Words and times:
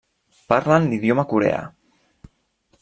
Parlen 0.53 0.87
l'idioma 0.93 1.27
coreà. 1.35 1.61